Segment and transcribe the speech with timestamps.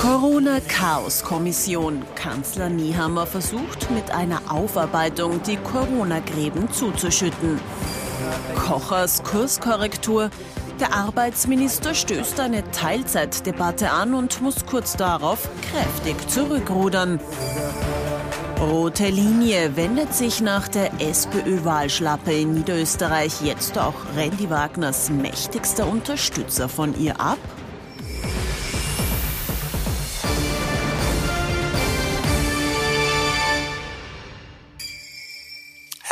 [0.00, 2.02] Corona-Chaos-Kommission.
[2.14, 7.60] Kanzler Niehammer versucht mit einer Aufarbeitung die Corona-Gräben zuzuschütten.
[8.56, 10.30] Kochers Kurskorrektur.
[10.80, 17.20] Der Arbeitsminister stößt eine Teilzeitdebatte an und muss kurz darauf kräftig zurückrudern.
[18.58, 26.70] Rote Linie wendet sich nach der SPÖ-Wahlschlappe in Niederösterreich jetzt auch Randy Wagners mächtigster Unterstützer
[26.70, 27.36] von ihr ab?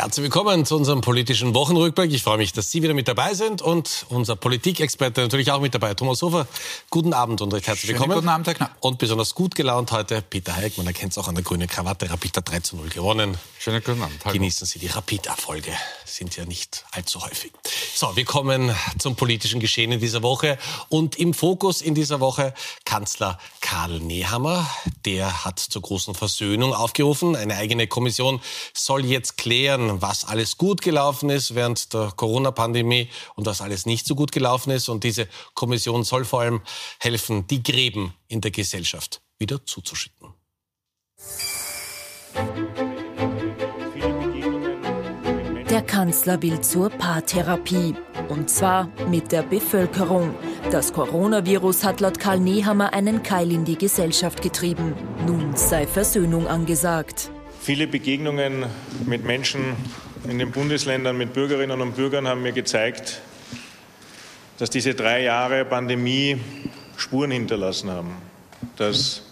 [0.09, 2.11] Herzlich willkommen zu unserem politischen Wochenrückblick.
[2.11, 5.75] Ich freue mich, dass Sie wieder mit dabei sind und unser Politikexperte natürlich auch mit
[5.75, 6.47] dabei, Thomas Hofer.
[6.89, 8.15] Guten Abend und recht herzlich willkommen.
[8.15, 8.75] Guten Abend, Herr Knapp.
[8.79, 10.79] Und besonders gut gelaunt heute Peter Heik.
[10.79, 12.09] Man erkennt es auch an der grünen Krawatte.
[12.09, 13.37] Rapid hat 3 zu 0 gewonnen.
[13.59, 14.25] Schönen guten Abend.
[14.25, 14.33] Hallo.
[14.33, 15.73] Genießen Sie die Rapid-Erfolge.
[16.09, 17.51] Sind ja nicht allzu häufig.
[17.93, 20.57] So, wir kommen zum politischen Geschehen in dieser Woche.
[20.89, 24.67] Und im Fokus in dieser Woche Kanzler Karl Nehammer.
[25.05, 27.35] Der hat zur großen Versöhnung aufgerufen.
[27.35, 28.41] Eine eigene Kommission
[28.73, 34.07] soll jetzt klären, was alles gut gelaufen ist während der Corona-Pandemie und was alles nicht
[34.07, 34.89] so gut gelaufen ist.
[34.89, 36.61] Und diese Kommission soll vor allem
[36.99, 40.33] helfen, die Gräben in der Gesellschaft wieder zuzuschütten.
[45.79, 47.95] Der Kanzler will zur Paartherapie.
[48.27, 50.35] Und zwar mit der Bevölkerung.
[50.71, 54.93] Das Coronavirus hat laut Karl Nehammer einen Keil in die Gesellschaft getrieben.
[55.25, 57.31] Nun sei Versöhnung angesagt.
[57.61, 58.65] Viele Begegnungen
[59.05, 59.77] mit Menschen
[60.27, 63.21] in den Bundesländern, mit Bürgerinnen und Bürgern haben mir gezeigt,
[64.57, 66.41] dass diese drei Jahre Pandemie
[66.97, 68.11] Spuren hinterlassen haben,
[68.75, 69.23] dass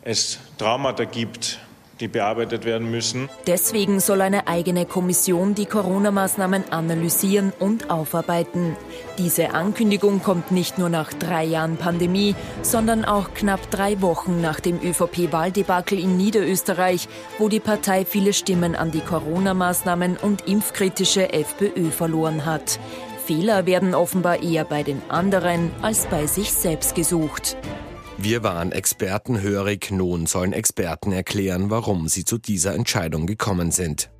[0.00, 1.58] es Traumata gibt,
[2.00, 3.28] die bearbeitet werden müssen.
[3.46, 8.76] Deswegen soll eine eigene Kommission die Corona-Maßnahmen analysieren und aufarbeiten.
[9.18, 14.60] Diese Ankündigung kommt nicht nur nach drei Jahren Pandemie, sondern auch knapp drei Wochen nach
[14.60, 21.90] dem ÖVP-Wahldebakel in Niederösterreich, wo die Partei viele Stimmen an die Corona-Maßnahmen und impfkritische FPÖ
[21.90, 22.78] verloren hat.
[23.24, 27.56] Fehler werden offenbar eher bei den anderen als bei sich selbst gesucht.
[28.22, 34.10] Wir waren expertenhörig, nun sollen Experten erklären, warum sie zu dieser Entscheidung gekommen sind.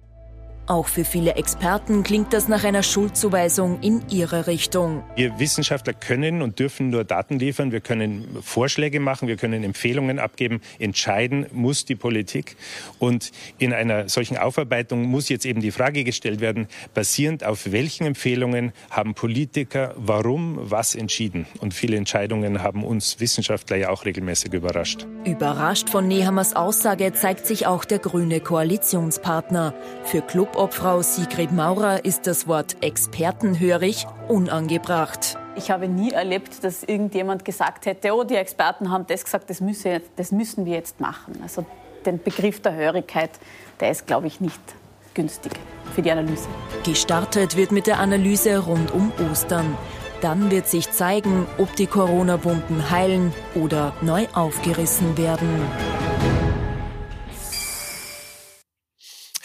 [0.71, 5.03] Auch für viele Experten klingt das nach einer Schuldzuweisung in ihre Richtung.
[5.17, 7.73] Wir Wissenschaftler können und dürfen nur Daten liefern.
[7.73, 10.61] Wir können Vorschläge machen, wir können Empfehlungen abgeben.
[10.79, 12.55] Entscheiden muss die Politik.
[13.01, 18.07] Und in einer solchen Aufarbeitung muss jetzt eben die Frage gestellt werden, basierend auf welchen
[18.07, 21.47] Empfehlungen haben Politiker warum was entschieden.
[21.59, 25.09] Und viele Entscheidungen haben uns Wissenschaftler ja auch regelmäßig überrascht.
[25.25, 29.75] Überrascht von Nehammers Aussage zeigt sich auch der grüne Koalitionspartner.
[30.05, 35.39] Für Club Obfrau Sigrid Maurer ist das Wort expertenhörig unangebracht.
[35.57, 39.63] Ich habe nie erlebt, dass irgendjemand gesagt hätte, oh, die Experten haben das gesagt, das,
[39.63, 41.39] müsse, das müssen wir jetzt machen.
[41.43, 41.65] Also
[42.05, 43.31] den Begriff der Hörigkeit,
[43.81, 44.61] der ist, glaube ich, nicht
[45.15, 45.53] günstig
[45.95, 46.47] für die Analyse.
[46.85, 49.79] Gestartet wird mit der Analyse rund um Ostern.
[50.21, 55.49] Dann wird sich zeigen, ob die Corona-Wunden heilen oder neu aufgerissen werden.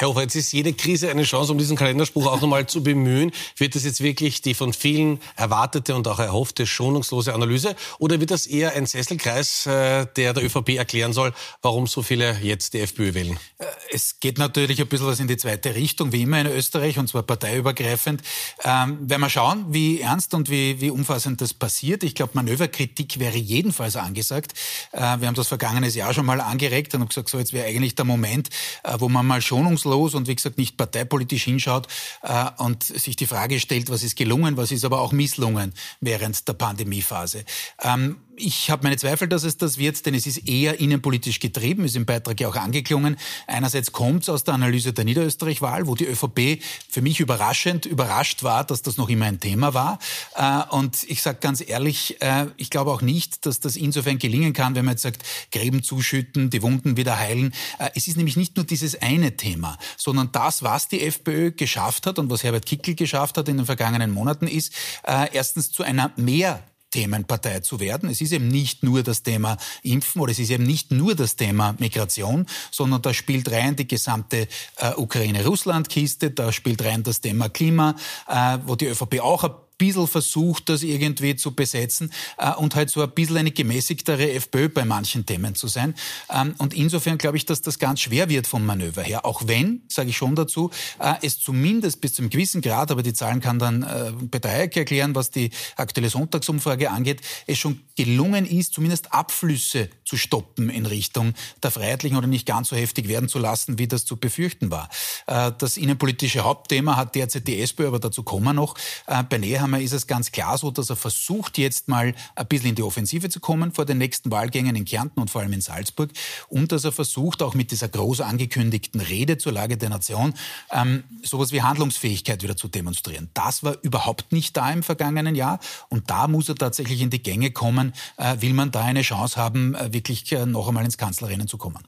[0.05, 3.31] Herr Hofer, jetzt ist jede Krise eine Chance, um diesen Kalenderspruch auch nochmal zu bemühen.
[3.57, 7.75] Wird das jetzt wirklich die von vielen erwartete und auch erhoffte schonungslose Analyse?
[7.97, 11.33] Oder wird das eher ein Sesselkreis, äh, der der ÖVP erklären soll,
[11.63, 13.39] warum so viele jetzt die FPÖ wählen?
[13.57, 16.99] Äh, es geht natürlich ein bisschen was in die zweite Richtung, wie immer in Österreich,
[16.99, 18.21] und zwar parteiübergreifend.
[18.63, 22.03] Ähm, werden wir schauen, wie ernst und wie, wie umfassend das passiert.
[22.03, 24.53] Ich glaube, Manöverkritik wäre jedenfalls angesagt.
[24.91, 27.65] Äh, wir haben das vergangenes Jahr schon mal angeregt und haben gesagt, so jetzt wäre
[27.65, 28.49] eigentlich der Moment,
[28.83, 31.87] äh, wo man mal schonungslos los und wie gesagt nicht parteipolitisch hinschaut
[32.21, 36.47] äh, und sich die Frage stellt, was ist gelungen, was ist aber auch misslungen während
[36.47, 37.45] der Pandemiephase.
[37.81, 41.85] Ähm, ich habe meine Zweifel, dass es das wird, denn es ist eher innenpolitisch getrieben,
[41.85, 43.17] ist im Beitrag ja auch angeklungen.
[43.47, 48.43] Einerseits kommt es aus der Analyse der Niederösterreich-Wahl, wo die ÖVP für mich überraschend überrascht
[48.43, 49.99] war, dass das noch immer ein Thema war.
[50.35, 54.53] Äh, und ich sage ganz ehrlich, äh, ich glaube auch nicht, dass das insofern gelingen
[54.53, 57.53] kann, wenn man jetzt sagt, Gräben zuschütten, die Wunden wieder heilen.
[57.79, 62.07] Äh, es ist nämlich nicht nur dieses eine Thema, sondern das, was die FPÖ geschafft
[62.07, 64.73] hat und was Herbert Kickel geschafft hat in den vergangenen Monaten, ist
[65.03, 66.63] erstens zu einer mehr
[66.95, 68.07] Themenpartei zu werden.
[68.07, 71.35] Es ist eben nicht nur das Thema Impfen oder es ist eben nicht nur das
[71.35, 74.47] Thema Migration, sondern da spielt rein die gesamte
[74.77, 77.95] äh, Ukraine-Russland-Kiste, da spielt rein das Thema Klima,
[78.29, 79.43] äh, wo die ÖVP auch
[79.77, 84.69] bisschen versucht, das irgendwie zu besetzen äh, und halt so ein bisschen eine gemäßigtere FPÖ
[84.69, 85.95] bei manchen Themen zu sein.
[86.29, 89.25] Ähm, und insofern glaube ich, dass das ganz schwer wird vom Manöver her.
[89.25, 93.03] Auch wenn, sage ich schon dazu, äh, es zumindest bis zu einem gewissen Grad, aber
[93.03, 97.81] die Zahlen kann dann äh, Peter Hayek erklären, was die aktuelle Sonntagsumfrage angeht, es schon
[97.95, 101.33] gelungen ist, zumindest Abflüsse zu stoppen in Richtung
[101.63, 104.89] der Freiheitlichen oder nicht ganz so heftig werden zu lassen, wie das zu befürchten war.
[105.27, 108.75] Äh, das innenpolitische Hauptthema hat derzeit die SPÖ, aber dazu kommen wir noch.
[109.07, 112.69] Äh, bei Nehammer ist es ganz klar so, dass er versucht, jetzt mal ein bisschen
[112.69, 115.61] in die Offensive zu kommen vor den nächsten Wahlgängen in Kärnten und vor allem in
[115.61, 116.11] Salzburg
[116.49, 120.35] und dass er versucht, auch mit dieser groß angekündigten Rede zur Lage der Nation
[120.71, 123.29] ähm, sowas wie Handlungsfähigkeit wieder zu demonstrieren.
[123.33, 125.59] Das war überhaupt nicht da im vergangenen Jahr
[125.89, 129.37] und da muss er tatsächlich in die Gänge kommen, äh, will man da eine Chance
[129.37, 131.79] haben, äh, wirklich äh, noch einmal ins Kanzlerrennen zu kommen.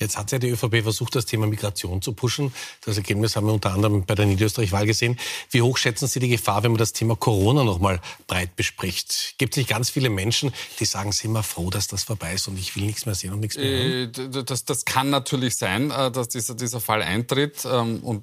[0.00, 2.52] Jetzt hat ja die ÖVP versucht, das Thema Migration zu pushen.
[2.84, 5.18] Das Ergebnis haben wir unter anderem bei der Niederösterreich-Wahl gesehen.
[5.50, 9.34] Wie hoch schätzen Sie die Gefahr, wenn man das Thema Corona noch mal breit bespricht?
[9.38, 12.46] Gibt es nicht ganz viele Menschen, die sagen, sind wir froh, dass das vorbei ist
[12.46, 14.36] und ich will nichts mehr sehen und nichts mehr hören?
[14.36, 17.66] Äh, das, das kann natürlich sein, äh, dass dieser, dieser Fall eintritt.
[17.68, 18.22] Ähm, und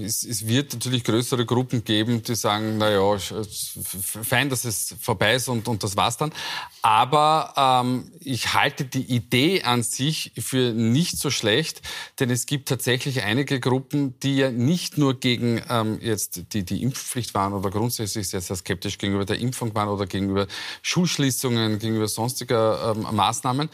[0.00, 3.18] es, es, wird natürlich größere Gruppen geben, die sagen, na ja,
[4.22, 6.32] fein, dass es vorbei ist und, und das war's dann.
[6.82, 11.82] Aber ähm, ich halte die Idee an sich für nicht so schlecht,
[12.18, 16.82] denn es gibt tatsächlich einige Gruppen, die ja nicht nur gegen ähm, jetzt die, die
[16.82, 20.46] Impfpflicht waren oder grundsätzlich sehr, sehr skeptisch gegenüber der Impfung waren oder gegenüber
[20.82, 23.68] Schulschließungen, gegenüber sonstiger ähm, Maßnahmen,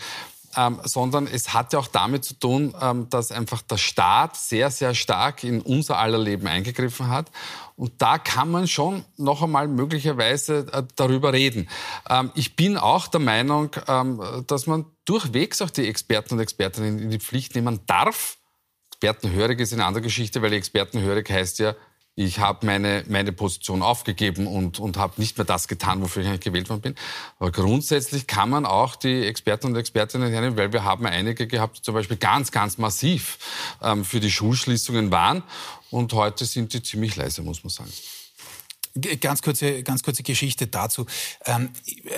[0.56, 4.70] ähm, sondern es hat ja auch damit zu tun, ähm, dass einfach der Staat sehr,
[4.70, 7.30] sehr stark in unser aller Leben eingegriffen hat.
[7.76, 11.68] Und da kann man schon noch einmal möglicherweise äh, darüber reden.
[12.08, 16.98] Ähm, ich bin auch der Meinung, ähm, dass man durchwegs auch die Experten und Expertinnen
[16.98, 18.38] in die Pflicht nehmen darf.
[18.92, 21.74] Expertenhörig ist eine andere Geschichte, weil Expertenhörig heißt ja,
[22.18, 26.28] ich habe meine, meine Position aufgegeben und, und habe nicht mehr das getan, wofür ich
[26.28, 26.94] eigentlich gewählt worden bin.
[27.38, 31.76] Aber grundsätzlich kann man auch die Experten und Expertinnen nennen, weil wir haben einige gehabt,
[31.76, 33.38] die zum Beispiel ganz, ganz massiv
[33.82, 35.42] ähm, für die Schulschließungen waren.
[35.90, 37.92] Und heute sind die ziemlich leise, muss man sagen.
[39.20, 41.06] Ganz kurze, ganz kurze Geschichte dazu.
[41.44, 41.70] Ähm,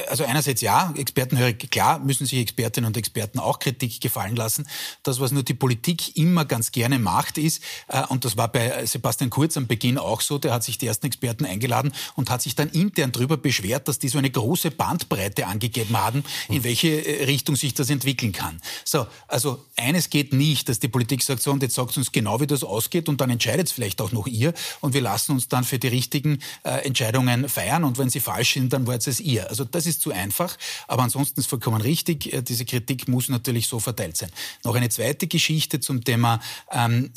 [0.08, 4.68] also einerseits ja, Experten höre klar, müssen sich Expertinnen und Experten auch Kritik gefallen lassen.
[5.02, 8.86] Das, was nur die Politik immer ganz gerne macht, ist, äh, und das war bei
[8.86, 12.42] Sebastian Kurz am Beginn auch so, der hat sich die ersten Experten eingeladen und hat
[12.42, 16.88] sich dann intern darüber beschwert, dass die so eine große Bandbreite angegeben haben, in welche
[16.88, 18.60] äh, Richtung sich das entwickeln kann.
[18.84, 22.40] So, also eines geht nicht, dass die Politik sagt, so und jetzt sagt uns genau,
[22.40, 25.48] wie das ausgeht und dann entscheidet es vielleicht auch noch ihr und wir lassen uns
[25.48, 26.38] dann für die richtigen
[26.68, 29.48] äh, Entscheidungen feiern und wenn sie falsch sind, dann war es ihr.
[29.48, 30.56] Also das ist zu einfach,
[30.86, 32.32] aber ansonsten ist vollkommen richtig.
[32.32, 34.30] Äh, diese Kritik muss natürlich so verteilt sein.
[34.64, 37.10] Noch eine zweite Geschichte zum Thema, ähm,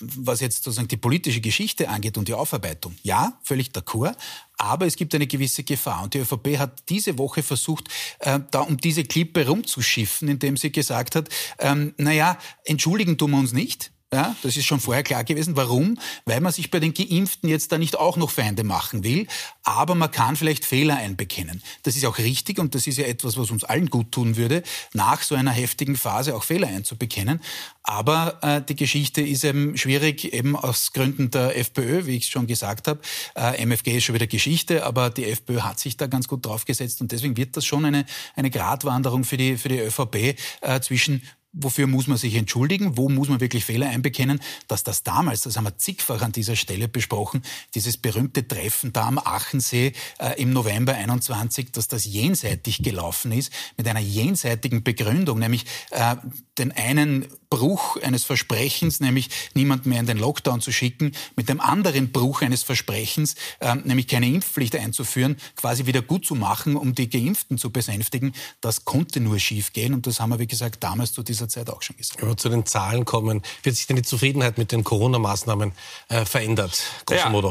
[0.00, 2.94] was jetzt sozusagen die politische Geschichte angeht und die Aufarbeitung.
[3.02, 4.14] Ja, völlig d'accord.
[4.58, 6.04] Aber es gibt eine gewisse Gefahr.
[6.04, 7.88] Und die ÖVP hat diese Woche versucht,
[8.20, 11.28] äh, da um diese Klippe rumzuschiffen, indem sie gesagt hat,
[11.58, 13.90] ähm, naja, entschuldigen tun wir uns nicht.
[14.14, 15.56] Ja, das ist schon vorher klar gewesen.
[15.56, 15.98] Warum?
[16.26, 19.26] Weil man sich bei den Geimpften jetzt da nicht auch noch Feinde machen will.
[19.62, 21.62] Aber man kann vielleicht Fehler einbekennen.
[21.82, 24.64] Das ist auch richtig und das ist ja etwas, was uns allen gut tun würde,
[24.92, 27.40] nach so einer heftigen Phase auch Fehler einzubekennen.
[27.84, 32.28] Aber äh, die Geschichte ist eben schwierig, eben aus Gründen der FPÖ, wie ich es
[32.28, 33.00] schon gesagt habe.
[33.34, 37.00] Äh, MFG ist schon wieder Geschichte, aber die FPÖ hat sich da ganz gut draufgesetzt
[37.00, 38.04] und deswegen wird das schon eine,
[38.36, 41.22] eine Gratwanderung für die, für die ÖVP äh, zwischen
[41.52, 45.56] wofür muss man sich entschuldigen, wo muss man wirklich Fehler einbekennen, dass das damals, das
[45.56, 47.42] haben wir zigfach an dieser Stelle besprochen,
[47.74, 53.52] dieses berühmte Treffen da am Achensee äh, im November 21, dass das jenseitig gelaufen ist,
[53.76, 56.16] mit einer jenseitigen Begründung, nämlich äh,
[56.58, 61.60] den einen Bruch eines Versprechens, nämlich niemand mehr in den Lockdown zu schicken, mit dem
[61.60, 66.94] anderen Bruch eines Versprechens, äh, nämlich keine Impfpflicht einzuführen, quasi wieder gut zu machen, um
[66.94, 68.32] die Geimpften zu besänftigen,
[68.62, 71.82] das konnte nur schiefgehen und das haben wir, wie gesagt, damals zu dieser Zeit auch
[71.82, 72.22] schon gesagt.
[72.22, 75.72] Wenn wir zu den Zahlen kommen, wird sich denn die Zufriedenheit mit den Corona-Maßnahmen
[76.08, 76.82] äh, verändert?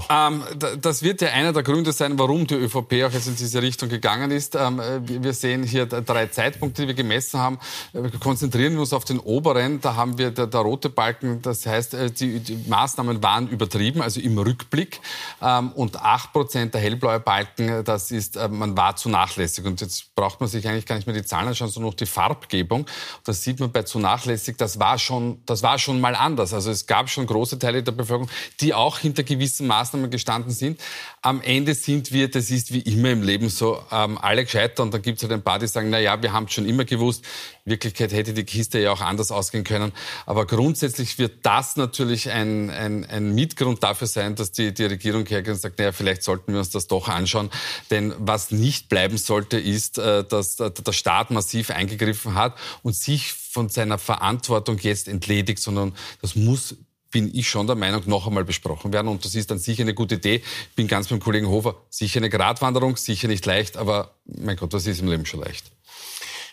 [0.09, 0.43] Ja, ähm,
[0.81, 3.89] das wird ja einer der Gründe sein, warum die ÖVP auch jetzt in diese Richtung
[3.89, 4.55] gegangen ist.
[4.55, 7.59] Ähm, wir sehen hier drei Zeitpunkte, die wir gemessen haben.
[7.93, 9.79] Wir konzentrieren uns auf den oberen.
[9.81, 14.01] Da haben wir der, der rote Balken, das heißt, äh, die, die, Maßnahmen waren übertrieben,
[14.01, 14.99] also im Rückblick.
[15.41, 19.65] Ähm, und 8 Prozent der hellblaue Balken, das ist, äh, man war zu nachlässig.
[19.65, 22.05] Und jetzt braucht man sich eigentlich gar nicht mehr die Zahlen anschauen, sondern noch die
[22.05, 22.85] Farbgebung.
[23.23, 24.57] Das sieht man bei zu nachlässig.
[24.57, 26.53] Das war schon, das war schon mal anders.
[26.53, 28.29] Also es gab schon große Teile der Bevölkerung,
[28.59, 30.79] die auch hinter gewissen Maßnahmen gestanden sind.
[31.21, 34.79] Am Ende sind wir, das ist wie immer im Leben so, ähm, alle gescheitert.
[34.79, 36.65] Und dann gibt es halt ein paar, die sagen, na ja, wir haben es schon
[36.65, 37.25] immer gewusst.
[37.65, 39.93] In Wirklichkeit hätte die Kiste ja auch anders ausgehen können können.
[40.25, 45.25] Aber grundsätzlich wird das natürlich ein, ein, ein Mitgrund dafür sein, dass die, die Regierung
[45.25, 47.49] hergeht und sagt, naja, vielleicht sollten wir uns das doch anschauen.
[47.89, 53.33] Denn was nicht bleiben sollte, ist, äh, dass der Staat massiv eingegriffen hat und sich
[53.33, 56.75] von seiner Verantwortung jetzt entledigt, sondern das muss
[57.11, 59.09] bin ich schon der Meinung, noch einmal besprochen werden.
[59.09, 60.35] Und das ist dann sicher eine gute Idee.
[60.69, 61.75] Ich bin ganz beim Kollegen Hofer.
[61.89, 65.71] Sicher eine Gratwanderung, sicher nicht leicht, aber mein Gott, was ist im Leben schon leicht?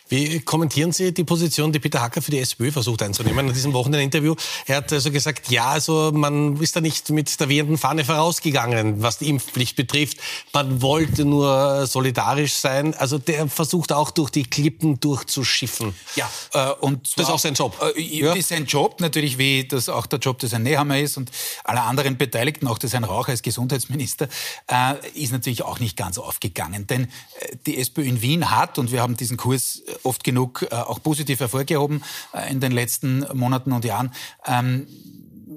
[0.09, 3.73] Wie kommentieren Sie die Position, die Peter Hacker für die SPÖ versucht einzunehmen in diesem
[3.73, 4.35] Wochenende-Interview?
[4.65, 9.03] Er hat also gesagt, ja, also man ist da nicht mit der wehenden Fahne vorausgegangen,
[9.03, 10.17] was die Impfpflicht betrifft.
[10.51, 12.95] Man wollte nur solidarisch sein.
[12.95, 15.93] Also der versucht auch durch die Klippen durchzuschiffen.
[16.15, 17.79] Ja, äh, und das ist auch sein Job.
[17.95, 18.29] Äh, ja.
[18.29, 21.29] Das ist sein Job, natürlich wie das auch der Job des Herrn Nehammer ist und
[21.63, 24.27] aller anderen Beteiligten, auch des Herrn Rauch als Gesundheitsminister,
[24.67, 26.87] äh, ist natürlich auch nicht ganz aufgegangen.
[26.87, 30.67] Denn äh, die SPÖ in Wien hat, und wir haben diesen Kurs äh, oft genug
[30.69, 32.03] äh, auch positiv hervorgehoben
[32.33, 34.11] äh, in den letzten Monaten und Jahren.
[34.45, 34.87] Ähm,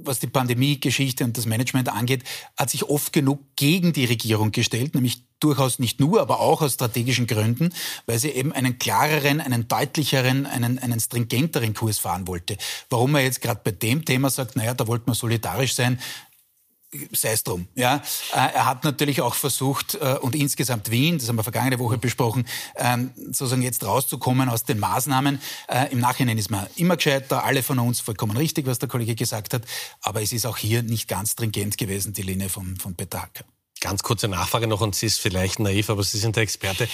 [0.04, 2.24] was die Pandemie-Geschichte und das Management angeht,
[2.56, 6.74] hat sich oft genug gegen die Regierung gestellt, nämlich durchaus nicht nur, aber auch aus
[6.74, 7.72] strategischen Gründen,
[8.06, 12.56] weil sie eben einen klareren, einen deutlicheren, einen, einen stringenteren Kurs fahren wollte.
[12.90, 15.98] Warum er jetzt gerade bei dem Thema sagt, naja, da wollten wir solidarisch sein,
[17.12, 17.68] sei es drum.
[17.74, 17.96] Ja,
[18.32, 21.98] äh, er hat natürlich auch versucht äh, und insgesamt Wien, das haben wir vergangene Woche
[21.98, 22.46] besprochen,
[22.76, 25.40] ähm, sozusagen jetzt rauszukommen aus den Maßnahmen.
[25.68, 29.14] Äh, Im Nachhinein ist man immer gescheiter, alle von uns vollkommen richtig, was der Kollege
[29.14, 29.62] gesagt hat,
[30.00, 33.44] aber es ist auch hier nicht ganz stringent gewesen die Linie von, von Peter Hacker.
[33.80, 36.88] Ganz kurze Nachfrage noch, und sie ist vielleicht naiv, aber Sie sind der Experte.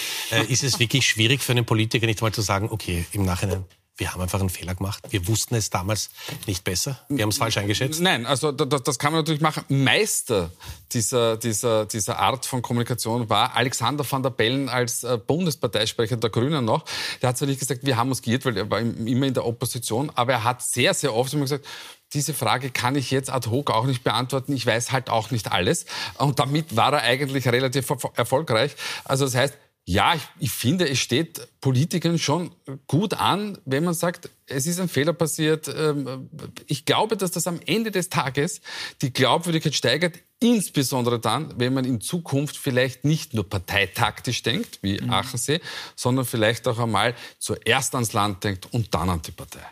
[0.48, 3.64] ist es wirklich schwierig für einen Politiker nicht mal zu sagen, okay, im Nachhinein
[3.98, 5.02] wir haben einfach einen Fehler gemacht.
[5.10, 6.10] Wir wussten es damals
[6.46, 7.00] nicht besser.
[7.08, 8.00] Wir haben es falsch eingeschätzt.
[8.00, 9.64] Nein, also das, das, kann man natürlich machen.
[9.68, 10.50] Meister
[10.92, 16.30] dieser, dieser, dieser Art von Kommunikation war Alexander van der Bellen als äh, Bundesparteisprecher der
[16.30, 16.84] Grünen noch.
[17.20, 19.44] Der hat zwar nicht gesagt, wir haben uns geirrt, weil er war immer in der
[19.44, 21.66] Opposition, aber er hat sehr, sehr oft immer gesagt,
[22.14, 24.54] diese Frage kann ich jetzt ad hoc auch nicht beantworten.
[24.54, 25.84] Ich weiß halt auch nicht alles.
[26.16, 28.76] Und damit war er eigentlich relativ erfolgreich.
[29.04, 29.54] Also das heißt,
[29.88, 32.50] ja, ich, ich, finde, es steht Politikern schon
[32.86, 35.66] gut an, wenn man sagt, es ist ein Fehler passiert.
[35.66, 36.28] Ähm,
[36.66, 38.60] ich glaube, dass das am Ende des Tages
[39.00, 45.00] die Glaubwürdigkeit steigert, insbesondere dann, wenn man in Zukunft vielleicht nicht nur parteitaktisch denkt, wie
[45.00, 45.10] mhm.
[45.10, 45.58] Achensee,
[45.96, 49.64] sondern vielleicht auch einmal zuerst ans Land denkt und dann an die Partei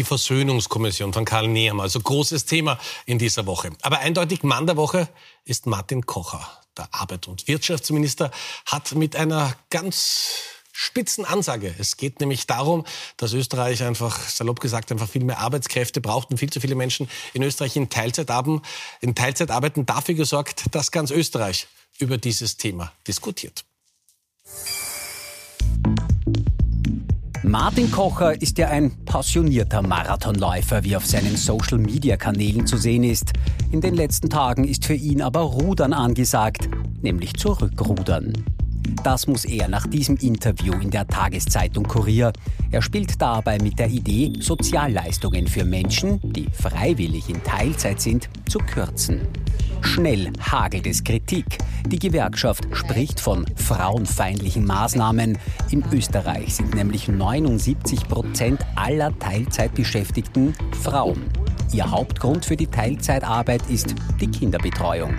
[0.00, 1.82] die Versöhnungskommission von Karl Nehammer.
[1.82, 3.70] Also großes Thema in dieser Woche.
[3.82, 5.10] Aber eindeutig Mann der Woche
[5.44, 6.40] ist Martin Kocher
[6.78, 8.30] der Arbeit- und Wirtschaftsminister,
[8.64, 10.30] hat mit einer ganz
[10.72, 11.74] spitzen Ansage.
[11.78, 12.86] Es geht nämlich darum,
[13.18, 17.10] dass Österreich einfach, salopp gesagt, einfach viel mehr Arbeitskräfte braucht und viel zu viele Menschen
[17.34, 18.62] in Österreich in Teilzeit, haben,
[19.02, 21.66] in Teilzeit arbeiten, dafür gesorgt, dass ganz Österreich
[21.98, 23.64] über dieses Thema diskutiert.
[27.50, 33.32] Martin Kocher ist ja ein passionierter Marathonläufer, wie auf seinen Social-Media-Kanälen zu sehen ist.
[33.72, 36.68] In den letzten Tagen ist für ihn aber Rudern angesagt,
[37.02, 38.34] nämlich zurückrudern.
[39.02, 42.32] Das muss er nach diesem Interview in der Tageszeitung Kurier.
[42.70, 48.58] Er spielt dabei mit der Idee, Sozialleistungen für Menschen, die freiwillig in Teilzeit sind, zu
[48.58, 49.20] kürzen.
[49.80, 51.58] Schnell hagelt es Kritik.
[51.86, 55.38] Die Gewerkschaft spricht von frauenfeindlichen Maßnahmen.
[55.70, 61.24] In Österreich sind nämlich 79 Prozent aller Teilzeitbeschäftigten Frauen.
[61.72, 65.14] Ihr Hauptgrund für die Teilzeitarbeit ist die Kinderbetreuung.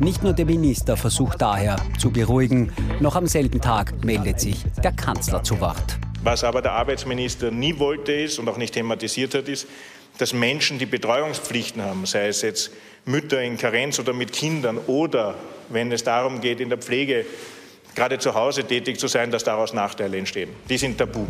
[0.00, 4.92] Nicht nur der Minister versucht daher zu beruhigen, noch am selben Tag meldet sich der
[4.92, 5.98] Kanzler zu Wort.
[6.22, 9.66] Was aber der Arbeitsminister nie wollte ist und auch nicht thematisiert hat, ist,
[10.18, 12.70] dass Menschen, die Betreuungspflichten haben, sei es jetzt
[13.06, 15.34] Mütter in Karenz oder mit Kindern oder
[15.68, 17.26] wenn es darum geht, in der Pflege
[17.96, 20.50] gerade zu Hause tätig zu sein, dass daraus Nachteile entstehen.
[20.68, 21.26] Die sind tabu.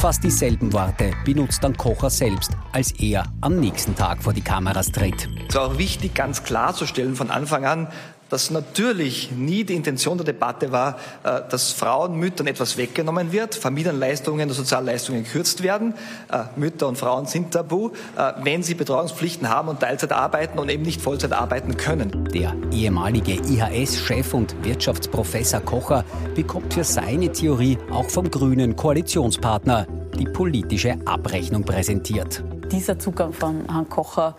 [0.00, 4.90] Fast dieselben Worte benutzt dann Kocher selbst, als er am nächsten Tag vor die Kameras
[4.90, 5.28] tritt.
[5.42, 7.86] Es ist auch wichtig, ganz klarzustellen von Anfang an,
[8.30, 13.54] dass natürlich nie die Intention der Debatte war, äh, dass Frauen, Müttern etwas weggenommen wird,
[13.54, 15.94] Familienleistungen und Sozialleistungen gekürzt werden.
[16.32, 20.70] Äh, Mütter und Frauen sind tabu, äh, wenn sie Betreuungspflichten haben und Teilzeit arbeiten und
[20.70, 22.28] eben nicht Vollzeit arbeiten können.
[22.32, 29.86] Der ehemalige IHS-Chef und Wirtschaftsprofessor Kocher bekommt für seine Theorie auch vom grünen Koalitionspartner
[30.18, 32.44] die politische Abrechnung präsentiert.
[32.70, 34.36] Dieser Zugang von Herrn Kocher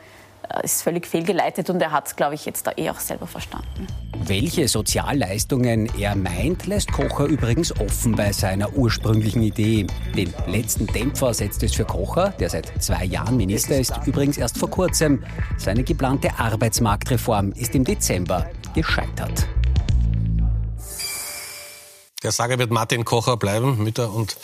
[0.63, 3.87] ist völlig fehlgeleitet und er hat es, glaube ich, jetzt da eh auch selber verstanden.
[4.25, 9.87] Welche Sozialleistungen er meint, lässt Kocher übrigens offen bei seiner ursprünglichen Idee.
[10.15, 14.57] Den letzten Dämpfer setzt es für Kocher, der seit zwei Jahren Minister ist, übrigens erst
[14.57, 15.23] vor kurzem.
[15.57, 19.47] Seine geplante Arbeitsmarktreform ist im Dezember gescheitert.
[22.23, 23.83] Der Sager wird Martin Kocher bleiben.
[23.83, 24.37] Mütter und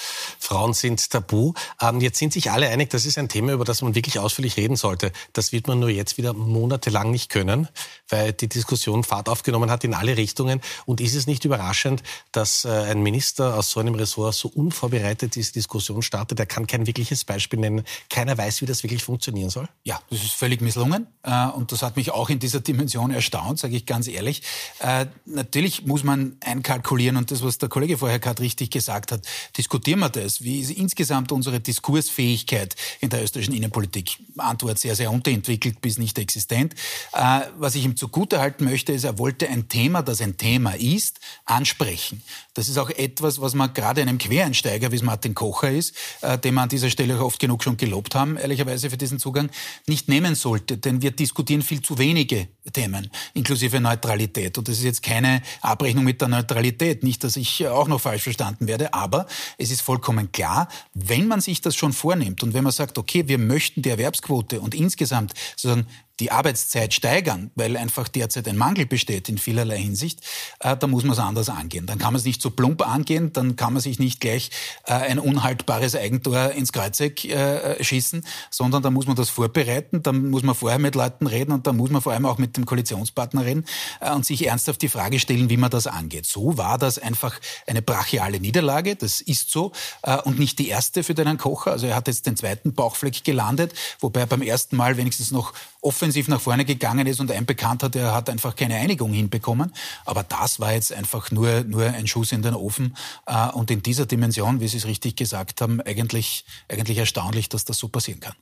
[0.47, 1.53] Frauen sind tabu.
[1.79, 4.57] Ähm, jetzt sind sich alle einig, das ist ein Thema, über das man wirklich ausführlich
[4.57, 5.11] reden sollte.
[5.33, 7.67] Das wird man nur jetzt wieder monatelang nicht können,
[8.09, 10.61] weil die Diskussion Fahrt aufgenommen hat in alle Richtungen.
[10.87, 12.01] Und ist es nicht überraschend,
[12.31, 16.39] dass äh, ein Minister aus so einem Ressort so unvorbereitet diese Diskussion startet?
[16.39, 17.83] Er kann kein wirkliches Beispiel nennen.
[18.09, 19.69] Keiner weiß, wie das wirklich funktionieren soll.
[19.83, 21.05] Ja, das ist völlig misslungen.
[21.21, 24.41] Äh, und das hat mich auch in dieser Dimension erstaunt, sage ich ganz ehrlich.
[24.79, 29.11] Äh, natürlich muss man einkalkulieren und das, was der der Kollege vorher gerade richtig gesagt
[29.11, 29.27] hat,
[29.57, 30.36] diskutieren wir das.
[30.43, 34.17] Wie ist insgesamt unsere Diskursfähigkeit in der österreichischen Innenpolitik?
[34.37, 36.73] Antwort sehr, sehr unterentwickelt bis nicht existent.
[37.13, 41.19] Äh, was ich ihm zugutehalten möchte, ist, er wollte ein Thema, das ein Thema ist,
[41.45, 42.21] ansprechen.
[42.53, 46.37] Das ist auch etwas, was man gerade einem Quereinsteiger, wie es Martin Kocher ist, äh,
[46.37, 49.49] den wir an dieser Stelle auch oft genug schon gelobt haben, ehrlicherweise für diesen Zugang,
[49.85, 50.77] nicht nehmen sollte.
[50.77, 54.57] Denn wir diskutieren viel zu wenige Themen, inklusive Neutralität.
[54.57, 57.03] Und das ist jetzt keine Abrechnung mit der Neutralität.
[57.03, 59.27] Nicht, dass ich auch noch falsch verstanden werde, aber
[59.57, 63.27] es ist vollkommen klar, wenn man sich das schon vornimmt und wenn man sagt, okay,
[63.27, 65.87] wir möchten die Erwerbsquote und insgesamt sozusagen
[66.19, 70.21] die Arbeitszeit steigern, weil einfach derzeit ein Mangel besteht in vielerlei Hinsicht,
[70.59, 71.85] äh, da muss man es anders angehen.
[71.85, 74.49] Dann kann man es nicht so plump angehen, dann kann man sich nicht gleich
[74.85, 80.29] äh, ein unhaltbares Eigentor ins Kreuzeck äh, schießen, sondern da muss man das vorbereiten, dann
[80.29, 82.65] muss man vorher mit Leuten reden und dann muss man vor allem auch mit dem
[82.65, 83.65] Koalitionspartner reden
[83.99, 86.25] äh, und sich ernsthaft die Frage stellen, wie man das angeht.
[86.25, 89.71] So war das einfach eine brachiale Niederlage, das ist so,
[90.01, 91.71] äh, und nicht die erste für den Herrn Kocher.
[91.71, 95.53] Also er hat jetzt den zweiten Bauchfleck gelandet, wobei beim ersten Mal wenigstens noch
[95.87, 99.73] offensiv nach vorne gegangen ist und ein Bekannter, der hat einfach keine Einigung hinbekommen.
[100.03, 102.97] Aber das war jetzt einfach nur, nur ein Schuss in den Ofen.
[103.25, 107.63] Äh, und in dieser Dimension, wie Sie es richtig gesagt haben, eigentlich, eigentlich erstaunlich, dass
[107.63, 108.33] das so passieren kann.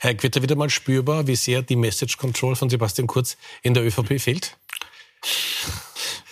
[0.00, 3.84] Herr da wieder mal spürbar, wie sehr die Message Control von Sebastian Kurz in der
[3.84, 4.56] ÖVP fehlt?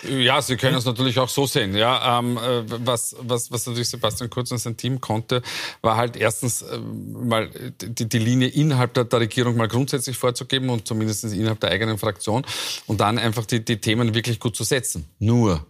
[0.09, 1.75] Ja, Sie können es natürlich auch so sehen.
[1.75, 5.43] Ja, ähm, äh, was, was, was natürlich Sebastian Kurz und sein Team konnte,
[5.83, 10.71] war halt erstens äh, mal die, die Linie innerhalb der, der Regierung mal grundsätzlich vorzugeben
[10.71, 12.45] und zumindest innerhalb der eigenen Fraktion
[12.87, 15.07] und dann einfach die, die Themen wirklich gut zu setzen.
[15.19, 15.65] Nur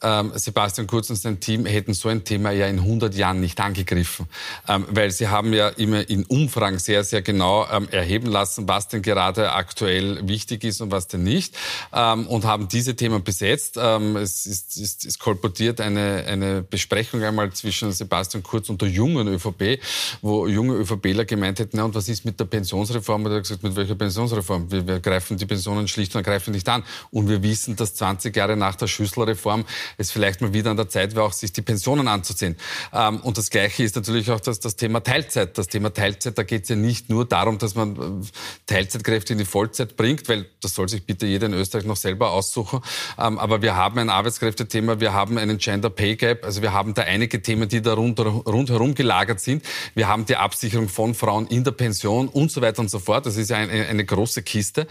[0.00, 4.26] Sebastian Kurz und sein Team hätten so ein Thema ja in 100 Jahren nicht angegriffen,
[4.68, 8.88] ähm, weil sie haben ja immer in Umfragen sehr, sehr genau ähm, erheben lassen, was
[8.88, 11.56] denn gerade aktuell wichtig ist und was denn nicht
[11.92, 13.78] ähm, und haben diese Themen besetzt.
[13.80, 18.88] Ähm, es, ist, ist, es kolportiert eine, eine Besprechung einmal zwischen Sebastian Kurz und der
[18.88, 19.80] jungen ÖVP,
[20.22, 23.24] wo junge ÖVPler gemeint hätten, na und was ist mit der Pensionsreform?
[23.24, 24.70] Und er hat gesagt, mit welcher Pensionsreform?
[24.70, 26.84] Wir, wir greifen die Pensionen schlicht und ergreifend nicht an.
[27.10, 29.64] Und wir wissen, dass 20 Jahre nach der Schüsselreform
[29.96, 32.56] es vielleicht mal wieder an der Zeit wäre, auch sich die Pensionen anzuziehen.
[32.92, 35.56] Ähm, und das Gleiche ist natürlich auch das, das Thema Teilzeit.
[35.58, 38.26] Das Thema Teilzeit, da geht es ja nicht nur darum, dass man äh,
[38.66, 42.30] Teilzeitkräfte in die Vollzeit bringt, weil das soll sich bitte jeder in Österreich noch selber
[42.30, 42.80] aussuchen.
[43.18, 46.94] Ähm, aber wir haben ein Arbeitskräftethema, wir haben einen Gender Pay Gap, also wir haben
[46.94, 49.64] da einige Themen, die da rund, rundherum gelagert sind.
[49.94, 53.26] Wir haben die Absicherung von Frauen in der Pension und so weiter und so fort.
[53.26, 54.86] Das ist ja eine, eine große Kiste.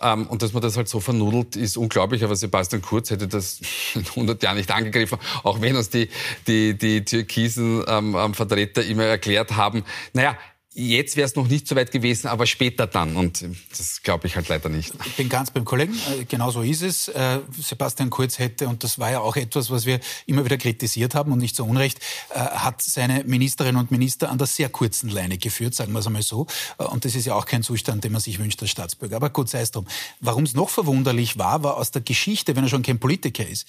[0.00, 2.24] Ähm, und dass man das halt so vernudelt, ist unglaublich.
[2.24, 3.60] Aber Sebastian Kurz hätte das
[3.94, 4.04] in
[4.38, 6.08] 100 Jahren nicht angegriffen, auch wenn uns die,
[6.46, 10.36] die, die türkisen ähm, ähm Vertreter immer erklärt haben, naja,
[10.80, 13.16] Jetzt wäre es noch nicht so weit gewesen, aber später dann.
[13.16, 13.44] Und
[13.76, 14.92] das glaube ich halt leider nicht.
[15.06, 15.94] Ich bin ganz beim Kollegen.
[15.94, 17.08] Äh, genau so ist es.
[17.08, 21.16] Äh, Sebastian Kurz hätte, und das war ja auch etwas, was wir immer wieder kritisiert
[21.16, 21.98] haben und nicht so unrecht,
[22.30, 26.06] äh, hat seine Ministerinnen und Minister an der sehr kurzen Leine geführt, sagen wir es
[26.06, 26.46] einmal so.
[26.76, 29.16] Und das ist ja auch kein Zustand, den man sich wünscht als Staatsbürger.
[29.16, 29.84] Aber gut, sei es drum.
[30.20, 33.66] Warum es noch verwunderlich war, war aus der Geschichte, wenn er schon kein Politiker ist,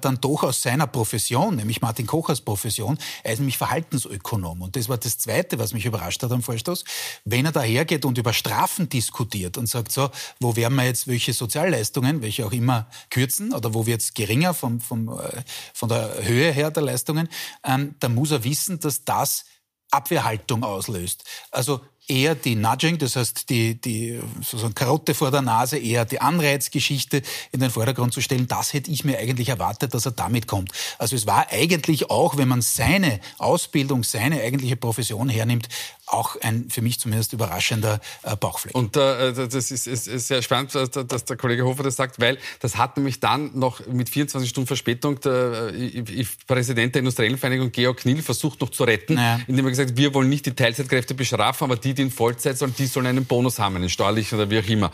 [0.00, 4.62] dann doch aus seiner Profession, nämlich Martin Kochers Profession, er ist nämlich Verhaltensökonom.
[4.62, 6.84] Und das war das Zweite, was mich überrascht hat am Vorstoß,
[7.24, 11.32] wenn er dahergeht und über Strafen diskutiert und sagt, so, wo werden wir jetzt welche
[11.32, 15.42] Sozialleistungen, welche auch immer, kürzen oder wo wird es geringer vom, vom, äh,
[15.74, 17.28] von der Höhe her der Leistungen,
[17.64, 19.44] ähm, dann muss er wissen, dass das
[19.90, 21.24] Abwehrhaltung auslöst.
[21.50, 26.20] Also eher die Nudging, das heißt die, die sozusagen Karotte vor der Nase, eher die
[26.20, 28.46] Anreizgeschichte in den Vordergrund zu stellen.
[28.46, 30.70] Das hätte ich mir eigentlich erwartet, dass er damit kommt.
[30.98, 35.68] Also es war eigentlich auch, wenn man seine Ausbildung, seine eigentliche Profession hernimmt,
[36.06, 38.74] auch ein für mich zumindest überraschender äh, Bauchfleck.
[38.74, 42.20] Und äh, das ist, ist, ist sehr spannend, dass, dass, der Kollege Hofer das sagt,
[42.20, 47.38] weil das hat nämlich dann noch mit 24 Stunden Verspätung der äh, Präsident der Industriellen
[47.38, 49.40] Vereinigung Georg Knill versucht noch zu retten, naja.
[49.46, 52.56] indem er gesagt hat, wir wollen nicht die Teilzeitkräfte bestrafen, aber die, die in Vollzeit
[52.56, 54.92] sollen, die sollen einen Bonus haben, einen steuerlichen oder wie auch immer.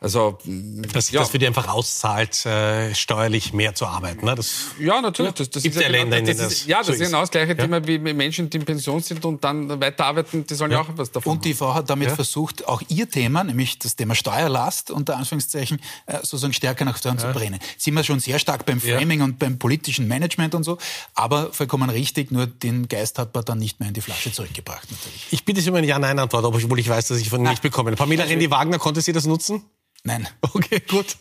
[0.00, 0.38] Also
[0.92, 1.20] dass sich ja.
[1.20, 4.24] das für die einfach auszahlt, äh, steuerlich mehr zu arbeiten.
[4.24, 4.34] Ne?
[4.34, 5.32] Das ja, natürlich.
[5.34, 7.30] Das, das gibt ja Länder, in denen das, ist, Ja, das so ist genau das
[7.30, 7.54] gleiche ja?
[7.54, 11.10] Thema wie Menschen, die in Pension sind und dann weiterarbeiten die sollen ja auch was
[11.10, 12.14] davon Und die Frau hat damit ja.
[12.14, 17.20] versucht, auch ihr Thema, nämlich das Thema Steuerlast, unter Anführungszeichen, äh, sozusagen stärker nach vorne
[17.20, 17.32] ja.
[17.32, 17.58] zu bringen.
[17.78, 20.78] Sind wir schon sehr stark beim Framing und beim politischen Management und so,
[21.14, 24.90] aber vollkommen richtig, nur den Geist hat man dann nicht mehr in die Flasche zurückgebracht,
[24.90, 25.26] natürlich.
[25.30, 27.92] Ich bitte Sie um eine Ja-Nein-Antwort, obwohl ich weiß, dass ich von Ihnen nicht bekomme.
[27.92, 29.62] Pamela Rendi-Wagner, konnte sie das nutzen?
[30.04, 30.28] Nein.
[30.52, 31.16] Okay, gut.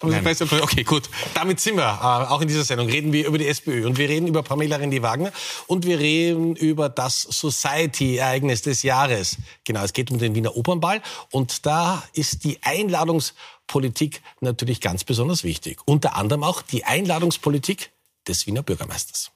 [0.00, 1.08] Okay, gut.
[1.34, 1.82] Damit sind wir.
[1.82, 4.76] Äh, auch in dieser Sendung reden wir über die SPÖ und wir reden über Pamela
[4.76, 5.32] Rendi-Wagner
[5.66, 9.38] und wir reden über das Society-Ereignis des Jahres.
[9.64, 15.42] Genau, es geht um den Wiener Opernball und da ist die Einladungspolitik natürlich ganz besonders
[15.42, 15.80] wichtig.
[15.86, 17.90] Unter anderem auch die Einladungspolitik
[18.28, 19.32] des Wiener Bürgermeisters.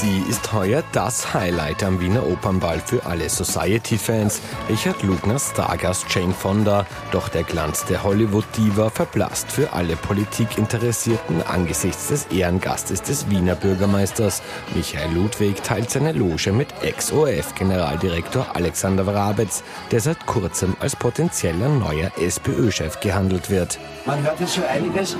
[0.00, 4.40] Sie ist heuer das Highlight am Wiener Opernball für alle Society-Fans.
[4.68, 6.86] Richard Lugner Stargast Jane Fonda.
[7.10, 14.40] Doch der Glanz der Hollywood-Diva verblasst für alle Politikinteressierten angesichts des Ehrengastes des Wiener Bürgermeisters.
[14.72, 22.12] Michael Ludwig teilt seine Loge mit Ex-ORF-Generaldirektor Alexander Wrabetz, der seit kurzem als potenzieller neuer
[22.20, 23.80] SPÖ-Chef gehandelt wird.
[24.06, 25.16] Man hört jetzt so einiges.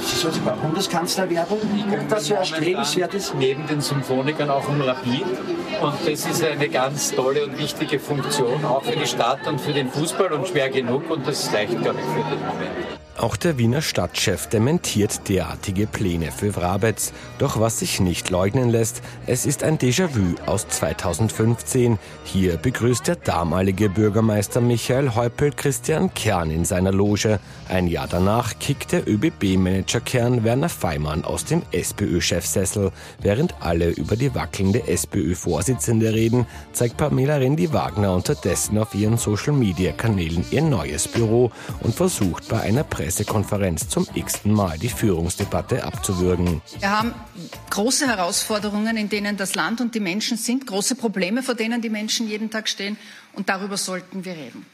[0.00, 1.56] Sie soll sogar Bundeskanzler werden.
[2.08, 3.34] Das wäre erstrebenswert ist.
[3.34, 3.80] Neben den
[4.14, 5.24] Symphonikern auch um Rapid.
[5.82, 9.72] Und das ist eine ganz tolle und wichtige Funktion, auch für die Stadt und für
[9.72, 11.10] den Fußball und schwer genug.
[11.10, 12.93] Und das reicht, glaube ich, für den Moment.
[13.16, 17.12] Auch der Wiener Stadtchef dementiert derartige Pläne für Wrabetz.
[17.38, 22.00] Doch was sich nicht leugnen lässt, es ist ein Déjà-vu aus 2015.
[22.24, 27.38] Hier begrüßt der damalige Bürgermeister Michael Häupl Christian Kern in seiner Loge.
[27.68, 32.90] Ein Jahr danach kickt der ÖBB-Manager Kern Werner Feimann aus dem SPÖ-Chefsessel.
[33.20, 40.62] Während alle über die wackelnde SPÖ-Vorsitzende reden, zeigt Pamela Rendi-Wagner unterdessen auf ihren Social-Media-Kanälen ihr
[40.62, 46.62] neues Büro und versucht bei einer Presse Pressekonferenz zum x-ten Mal die Führungsdebatte abzuwürgen.
[46.78, 47.14] Wir haben
[47.68, 51.90] große Herausforderungen, in denen das Land und die Menschen sind, große Probleme, vor denen die
[51.90, 52.96] Menschen jeden Tag stehen.
[53.34, 54.64] Und darüber sollten wir reden.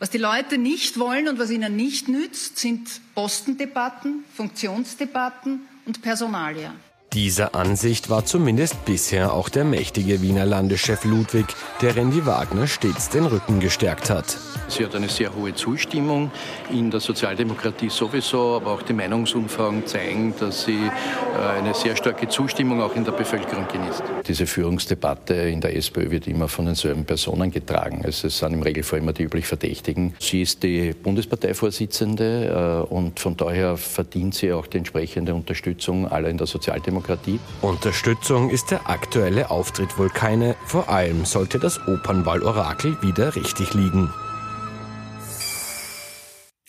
[0.00, 6.74] Was die Leute nicht wollen und was ihnen nicht nützt, sind Postendebatten, Funktionsdebatten und Personalia.
[7.14, 11.46] Dieser Ansicht war zumindest bisher auch der mächtige Wiener Landeschef Ludwig,
[11.80, 14.36] der Randy Wagner stets den Rücken gestärkt hat.
[14.68, 16.30] Sie hat eine sehr hohe Zustimmung
[16.70, 22.28] in der Sozialdemokratie sowieso, aber auch die Meinungsumfragen zeigen, dass sie äh, eine sehr starke
[22.28, 24.02] Zustimmung auch in der Bevölkerung genießt.
[24.26, 28.02] Diese Führungsdebatte in der SPÖ wird immer von denselben Personen getragen.
[28.04, 30.12] Es sind im Regelfall immer die üblich Verdächtigen.
[30.18, 36.28] Sie ist die Bundesparteivorsitzende äh, und von daher verdient sie auch die entsprechende Unterstützung aller
[36.28, 36.97] in der Sozialdemokratie.
[36.98, 37.38] Demokratie.
[37.62, 40.56] Unterstützung ist der aktuelle Auftritt wohl keine.
[40.66, 44.12] Vor allem sollte das Opernball-Orakel wieder richtig liegen.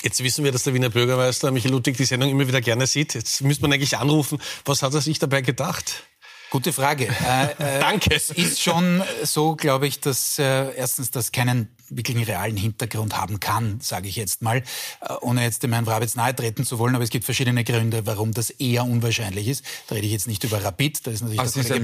[0.03, 3.15] Jetzt wissen wir, dass der Wiener Bürgermeister Michael Ludwig die Sendung immer wieder gerne sieht.
[3.15, 4.39] Jetzt müsste man eigentlich anrufen.
[4.65, 6.03] Was hat er sich dabei gedacht?
[6.51, 7.07] Gute Frage.
[7.27, 8.15] Äh, äh, Danke.
[8.15, 13.39] Es ist schon so, glaube ich, dass äh, erstens das keinen wirklichen realen Hintergrund haben
[13.39, 14.57] kann, sage ich jetzt mal,
[15.01, 16.95] äh, ohne jetzt dem Herrn Wrabetz nahe treten zu wollen.
[16.95, 19.63] Aber es gibt verschiedene Gründe, warum das eher unwahrscheinlich ist.
[19.87, 21.83] Da rede ich jetzt nicht über Rapid, da ist natürlich also das ist ein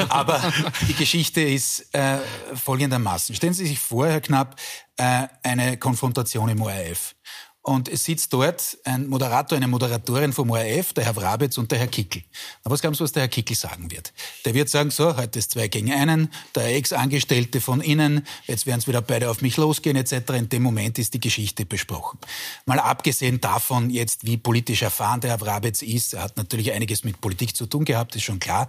[0.08, 0.52] Aber
[0.88, 2.18] die Geschichte ist äh,
[2.54, 3.34] folgendermaßen.
[3.34, 4.56] Stellen Sie sich vor, Herr Knapp,
[4.96, 7.14] äh, eine Konfrontation im ORF.
[7.64, 11.78] Und es sitzt dort ein Moderator, eine Moderatorin vom ORF, der Herr Wrabetz und der
[11.78, 12.24] Herr Kickel.
[12.64, 14.12] Na, was glauben Sie, was der Herr Kickel sagen wird?
[14.44, 18.80] Der wird sagen, so, heute ist zwei gegen einen, der Ex-Angestellte von Ihnen, jetzt werden
[18.80, 20.30] es wieder beide auf mich losgehen, etc.
[20.30, 22.18] In dem Moment ist die Geschichte besprochen.
[22.66, 27.04] Mal abgesehen davon jetzt, wie politisch erfahren der Herr Wrabetz ist, er hat natürlich einiges
[27.04, 28.66] mit Politik zu tun gehabt, ist schon klar.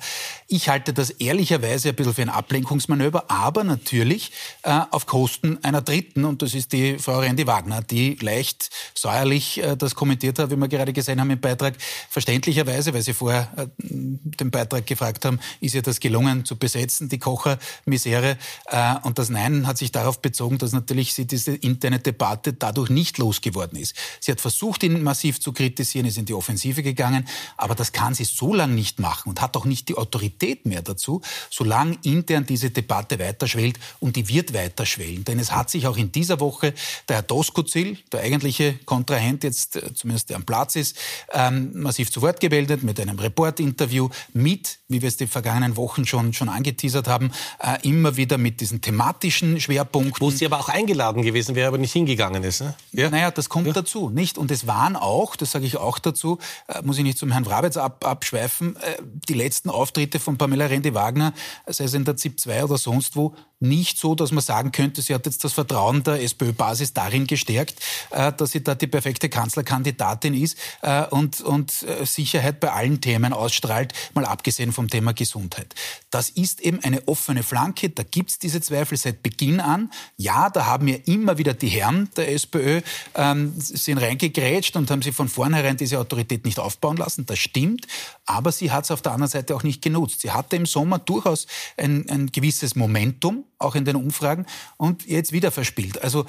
[0.48, 5.82] Ich halte das ehrlicherweise ein bisschen für ein Ablenkungsmanöver, aber natürlich äh, auf Kosten einer
[5.82, 10.52] Dritten, und das ist die Frau Rendi Wagner, die leicht säuerlich äh, das kommentiert hat,
[10.52, 11.76] wie wir gerade gesehen haben im Beitrag.
[12.10, 17.10] Verständlicherweise, weil Sie vorher äh, den Beitrag gefragt haben, ist ihr das gelungen zu besetzen,
[17.10, 18.38] die Kochermisere.
[18.68, 22.90] Äh, und das Nein hat sich darauf bezogen, dass natürlich sie diese interne Debatte dadurch
[22.90, 23.96] nicht losgeworden ist.
[24.20, 28.14] Sie hat versucht, ihn massiv zu kritisieren, ist in die Offensive gegangen, aber das kann
[28.14, 32.46] sie so lange nicht machen und hat auch nicht die Autorität mehr dazu, solange intern
[32.46, 35.24] diese Debatte weiterschwellt und die wird weiterschwellen.
[35.24, 36.74] Denn es hat sich auch in dieser Woche
[37.08, 40.98] der Herr Doskozil, der eigentliche Kontrahent jetzt äh, zumindest der am Platz ist,
[41.32, 46.06] ähm, massiv zu Wort gemeldet mit einem Reportinterview mit, wie wir es die vergangenen Wochen
[46.06, 50.26] schon, schon angeteasert haben, äh, immer wieder mit diesen thematischen Schwerpunkten.
[50.26, 52.62] Wo sie aber auch eingeladen gewesen wäre, aber nicht hingegangen ist.
[52.62, 52.74] Ne?
[52.92, 53.10] Ja.
[53.10, 53.74] Naja, das kommt ja.
[53.74, 54.38] dazu, nicht?
[54.38, 57.46] Und es waren auch, das sage ich auch dazu, äh, muss ich nicht zum Herrn
[57.46, 61.34] Wrabetz ab, abschweifen, äh, die letzten Auftritte von Pamela Rendi-Wagner,
[61.68, 65.02] sei es in der ZIP 2 oder sonst wo, nicht so, dass man sagen könnte,
[65.02, 67.80] sie hat jetzt das Vertrauen der SPÖ-Basis darin gestärkt,
[68.12, 72.72] äh, dass sie sie da die perfekte Kanzlerkandidatin ist äh, und, und äh, Sicherheit bei
[72.72, 75.76] allen Themen ausstrahlt, mal abgesehen vom Thema Gesundheit.
[76.10, 79.92] Das ist eben eine offene Flanke, da gibt's diese Zweifel seit Beginn an.
[80.18, 82.82] Ja, da haben ja immer wieder die Herren der SPÖ
[83.16, 87.26] ähm, sind reingegrätscht und haben sie von vornherein diese Autorität nicht aufbauen lassen.
[87.26, 87.88] Das stimmt,
[88.26, 90.22] aber sie hat es auf der anderen Seite auch nicht genutzt.
[90.22, 91.48] Sie hatte im Sommer durchaus
[91.78, 94.46] ein, ein gewisses Momentum, auch in den Umfragen,
[94.78, 96.02] und jetzt wieder verspielt.
[96.04, 96.26] Also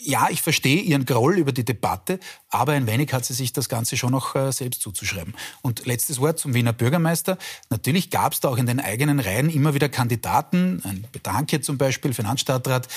[0.00, 2.18] ja, ich verstehe Ihren Groll über die Debatte,
[2.50, 5.34] aber ein wenig hat sie sich das Ganze schon noch äh, selbst zuzuschreiben.
[5.62, 7.38] Und letztes Wort zum Wiener Bürgermeister.
[7.70, 11.78] Natürlich gab es da auch in den eigenen Reihen immer wieder Kandidaten, ein Bedanke zum
[11.78, 12.88] Beispiel, Finanzstadtrat,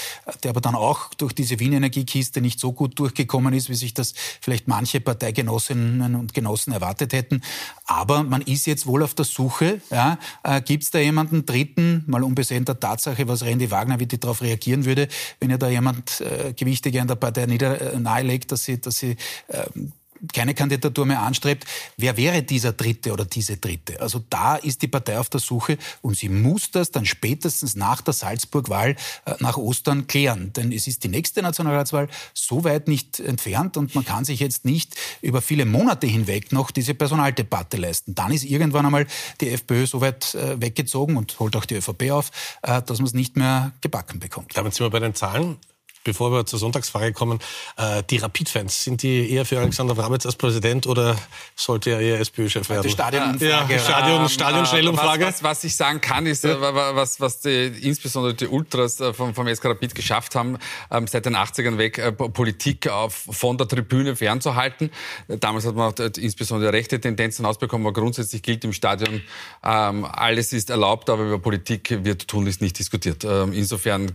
[0.44, 4.14] der aber dann auch durch diese Wien-Energiekiste nicht so gut durchgekommen ist, wie sich das
[4.42, 7.42] vielleicht manche Parteigenossinnen und Genossen erwartet hätten.
[7.86, 9.82] Aber man ist jetzt wohl auf der Suche.
[9.90, 14.06] Ja, äh, Gibt es da jemanden Dritten, mal unbesehen der Tatsache, was Randy Wagner, wie
[14.06, 15.08] die darauf reagieren würde,
[15.40, 18.98] wenn ja da jemand äh, Gewichtige an der Partei nieder, äh, nahelegt, dass sie, dass
[18.98, 19.16] sie
[19.50, 19.92] ähm,
[20.34, 21.66] keine Kandidatur mehr anstrebt,
[21.98, 24.00] wer wäre dieser Dritte oder diese Dritte?
[24.02, 28.02] Also da ist die Partei auf der Suche und sie muss das dann spätestens nach
[28.02, 28.96] der Salzburg-Wahl
[29.26, 30.54] äh, nach Ostern klären.
[30.54, 34.66] Denn es ist die nächste Nationalratswahl so weit nicht entfernt und man kann sich jetzt
[34.66, 38.16] nicht über viele Monate hinweg noch diese Personaldebatte leisten.
[38.16, 39.08] Dann ist irgendwann einmal
[39.42, 43.14] die FPÖ so weit äh, weggezogen und holt auch die ÖVP auf, dass man es
[43.14, 44.52] nicht mehr gebacken bekommt.
[44.56, 45.58] Damit sind wir bei den Zahlen
[46.06, 47.40] bevor wir zur Sonntagsfrage kommen,
[47.76, 51.18] äh, die Rapid-Fans, sind die eher für Alexander Wrabetz als Präsident oder
[51.56, 52.84] sollte er eher SPÖ-Chef werden?
[52.84, 53.74] Die Stadionumfrage.
[53.74, 55.26] Ja, Stadion, Ähm, Stadion-Schnellumfrage.
[55.26, 59.14] Was, was, was ich sagen kann, ist, äh, was, was die, insbesondere die Ultras äh,
[59.14, 60.58] vom, vom SK Rapid geschafft haben,
[60.92, 64.92] ähm, seit den 80ern weg, äh, Politik auf, von der Tribüne fernzuhalten.
[65.28, 69.22] Äh, Damals hat man auch, äh, insbesondere rechte Tendenzen ausbekommen, aber grundsätzlich gilt im Stadion,
[69.64, 73.24] ähm, alles ist erlaubt, aber über Politik wird tunlichst nicht diskutiert.
[73.24, 74.12] Insofern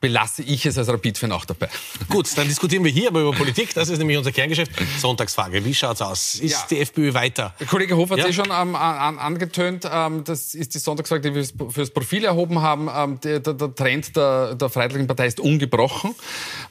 [0.00, 1.68] belasse ich es als Rapid-Fan auch dabei.
[2.08, 3.74] Gut, dann diskutieren wir hier aber über Politik.
[3.74, 4.72] Das ist nämlich unser Kerngeschäft.
[4.98, 5.64] Sonntagsfrage.
[5.64, 6.36] Wie schaut's aus?
[6.36, 6.66] Ist Ja.
[6.70, 7.54] die FPÖ weiter?
[7.60, 8.24] Der Kollege Hofer hat Ja?
[8.26, 9.88] es eh schon ähm, an, angetönt.
[9.90, 12.88] Ähm, das ist die Sonntagsfrage, die wir fürs- Profil erhoben haben.
[12.94, 16.14] Ähm, der, der, Trend der, der Freiheitlichen Partei ist ungebrochen.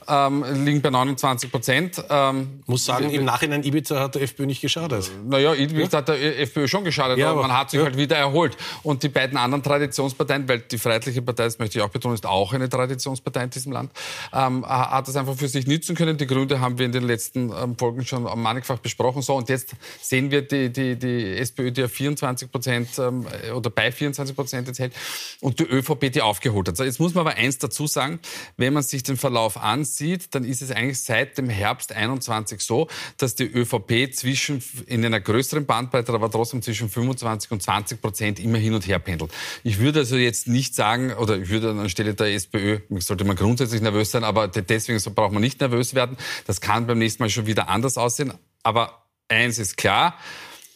[0.07, 2.03] Ähm, liegen bei 29 Prozent.
[2.09, 5.11] Ähm, Muss sagen, im Nachhinein Ibiza hat der FPÖ nicht geschadet.
[5.27, 7.85] naja, Ibiza hat der FPÖ schon geschadet, Ja, aber aber- man hat sich ja.
[7.85, 8.55] halt wieder erholt.
[8.83, 12.25] Und die beiden anderen Traditionsparteien, weil die Freiheitliche Partei, das möchte ich auch betonen, ist
[12.25, 13.91] auch eine Traditionspartei in diesem Land,
[14.33, 16.17] ähm, hat das einfach für sich nützen können.
[16.17, 19.21] Die Gründe haben wir in den letzten ähm, Folgen schon mannigfach besprochen.
[19.21, 23.69] So, und jetzt sehen wir die, die, die SPÖ, die auf 24 Prozent ähm, oder
[23.69, 24.93] bei 24 Prozent jetzt hält
[25.41, 26.77] und die ÖVP, die aufgeholt hat.
[26.77, 28.19] So, jetzt muss man aber eins dazu sagen,
[28.57, 32.87] wenn man sich den Verlauf ansieht, dann ist es eigentlich seit dem Herbst 21 so,
[33.17, 38.39] dass die ÖVP zwischen, in einer größeren Bandbreite, aber trotzdem zwischen 25 und 20 Prozent
[38.39, 39.31] immer hin und her pendelt.
[39.63, 43.81] Ich würde also jetzt nicht sagen, oder ich würde anstelle der SPÖ, sollte man grundsätzlich
[43.81, 46.17] nervös sein, aber deswegen braucht man nicht nervös werden.
[46.45, 48.33] Das kann beim nächsten Mal schon wieder anders aussehen.
[48.63, 50.17] Aber eins ist klar,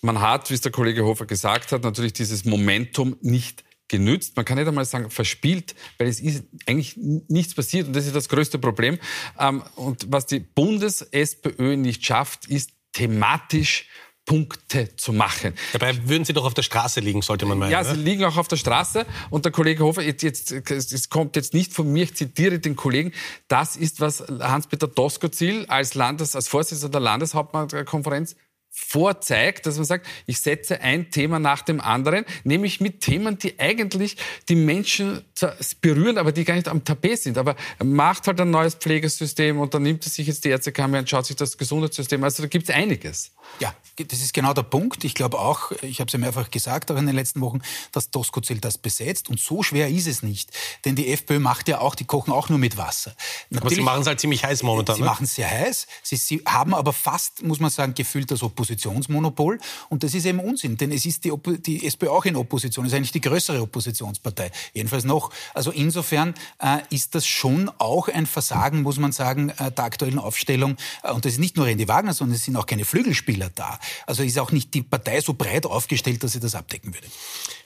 [0.01, 4.35] man hat, wie es der Kollege Hofer gesagt hat, natürlich dieses Momentum nicht genützt.
[4.35, 8.15] Man kann nicht einmal sagen verspielt, weil es ist eigentlich nichts passiert und das ist
[8.15, 8.97] das größte Problem.
[9.37, 13.87] Ähm, Und was die Bundes-SPÖ nicht schafft, ist thematisch
[14.31, 15.55] Punkte zu machen.
[15.73, 17.69] Dabei würden sie doch auf der Straße liegen, sollte man meinen.
[17.69, 17.95] Ja, oder?
[17.95, 19.05] sie liegen auch auf der Straße.
[19.29, 22.77] Und der Kollege Hofer, jetzt, jetzt, es kommt jetzt nicht von mir, ich zitiere den
[22.77, 23.11] Kollegen,
[23.49, 28.37] das ist, was Hans-Peter Doskozil als, Landes-, als Vorsitzender der Landeshauptmannkonferenz
[28.73, 33.59] vorzeigt, dass man sagt, ich setze ein Thema nach dem anderen, nämlich mit Themen, die
[33.59, 34.15] eigentlich
[34.47, 35.25] die Menschen
[35.81, 37.37] berühren, aber die gar nicht am Tapet sind.
[37.37, 40.99] Aber er macht halt ein neues Pflegesystem und dann nimmt er sich jetzt die Ärztekammer
[40.99, 42.23] und schaut sich das Gesundheitssystem.
[42.23, 43.33] Also da gibt es einiges.
[43.59, 45.03] Ja, das ist genau der Punkt.
[45.03, 47.61] Ich glaube auch, ich habe es ja mehrfach gesagt, auch in den letzten Wochen,
[47.91, 49.29] dass Doskozil das besetzt.
[49.29, 50.51] Und so schwer ist es nicht.
[50.85, 53.13] Denn die FPÖ macht ja auch, die kochen auch nur mit Wasser.
[53.55, 54.95] Aber sie machen es halt ziemlich heiß momentan.
[54.95, 55.07] Sie ne?
[55.07, 55.87] machen es sehr heiß.
[56.03, 59.59] Sie, sie haben aber fast, muss man sagen, gefühlt das Oppositionsmonopol.
[59.89, 62.85] Und das ist eben Unsinn, denn es ist die, Oppo die SPÖ auch in Opposition.
[62.85, 64.51] Es ist eigentlich die größere Oppositionspartei.
[64.73, 65.31] Jedenfalls noch.
[65.53, 70.19] Also insofern äh, ist das schon auch ein Versagen, muss man sagen, äh, der aktuellen
[70.19, 70.77] Aufstellung.
[71.03, 73.79] Äh, und das ist nicht nur Randy Wagner, sondern es sind auch keine Flügelspieler da.
[74.05, 77.07] Also ist auch nicht die Partei so breit aufgestellt, dass sie das abdecken würde.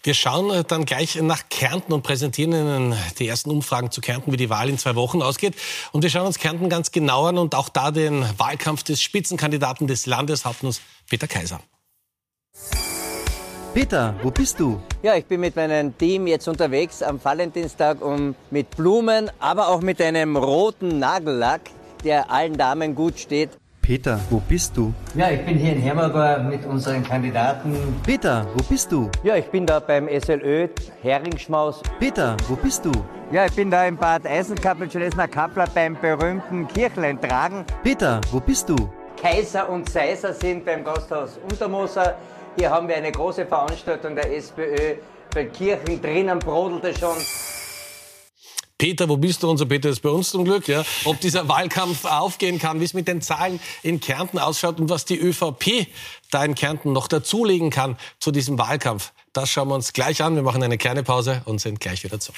[0.03, 4.31] Wir schauen äh, dann gleich nach Kärnten und präsentieren Ihnen die ersten Umfragen zu Kärnten,
[4.31, 5.55] wie die Wahl in zwei Wochen ausgeht.
[5.91, 9.87] Und wir schauen uns Kärnten ganz genau an und auch da den Wahlkampf des Spitzenkandidaten
[9.87, 11.59] des Landeshauptmanns Peter Kaiser.
[13.75, 14.79] Peter, wo bist du?
[15.03, 19.81] Ja, ich bin mit meinem Team jetzt unterwegs am Valentinstag und mit Blumen, aber auch
[19.81, 21.61] mit einem roten Nagellack,
[22.05, 23.49] der allen Damen gut steht.
[23.85, 24.91] Peter, wo bist du?
[25.13, 27.77] Ja, ich bin hier in Hermagor mit unseren Kandidaten.
[28.03, 29.11] Peter, wo bist du?
[29.21, 30.69] Ja, ich bin da beim SLÖ
[31.03, 31.83] Heringsschmaus.
[31.99, 32.91] Peter, wo bist du?
[33.31, 37.63] Ja, ich bin da im Bad Eisenkappel, Schlesner Kappler beim berühmten Kirchlein tragen.
[37.83, 38.75] Peter, wo bist du?
[39.21, 42.15] Kaiser und Seiser sind beim Gasthaus Untermoser.
[42.57, 44.95] Hier haben wir eine große Veranstaltung der SPÖ.
[45.31, 47.17] Bei Kirchen drinnen brodelt es schon.
[48.85, 49.49] Peter, wo bist du?
[49.49, 50.67] Unser Peter ist bei uns zum Glück.
[50.67, 50.85] Ja.
[51.05, 55.05] Ob dieser Wahlkampf aufgehen kann, wie es mit den Zahlen in Kärnten ausschaut und was
[55.05, 55.87] die ÖVP
[56.29, 60.35] da in Kärnten noch dazulegen kann zu diesem Wahlkampf, das schauen wir uns gleich an.
[60.35, 62.37] Wir machen eine kleine Pause und sind gleich wieder zurück.